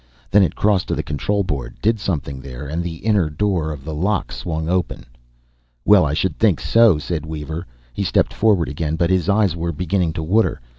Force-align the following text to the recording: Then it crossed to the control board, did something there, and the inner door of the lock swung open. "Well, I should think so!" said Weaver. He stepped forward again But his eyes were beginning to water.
Then 0.31 0.41
it 0.41 0.55
crossed 0.55 0.87
to 0.87 0.95
the 0.95 1.03
control 1.03 1.43
board, 1.43 1.75
did 1.79 1.99
something 1.99 2.41
there, 2.41 2.65
and 2.65 2.81
the 2.81 2.95
inner 3.05 3.29
door 3.29 3.69
of 3.71 3.85
the 3.85 3.93
lock 3.93 4.31
swung 4.31 4.67
open. 4.67 5.03
"Well, 5.85 6.07
I 6.07 6.15
should 6.15 6.39
think 6.39 6.59
so!" 6.59 6.97
said 6.97 7.23
Weaver. 7.23 7.67
He 7.93 8.01
stepped 8.03 8.33
forward 8.33 8.67
again 8.67 8.95
But 8.95 9.11
his 9.11 9.29
eyes 9.29 9.55
were 9.55 9.71
beginning 9.71 10.13
to 10.13 10.23
water. 10.23 10.59